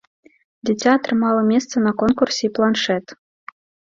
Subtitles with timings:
[0.67, 3.05] Дзіця атрымала месца на конкурсе і планшэт.